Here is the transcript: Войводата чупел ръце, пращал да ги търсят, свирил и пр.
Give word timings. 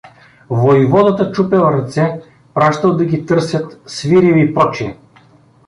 Войводата 0.49 1.31
чупел 1.31 1.59
ръце, 1.61 2.21
пращал 2.53 2.95
да 2.95 3.05
ги 3.05 3.25
търсят, 3.25 3.81
свирил 3.85 4.35
и 4.37 4.53
пр. 4.53 4.71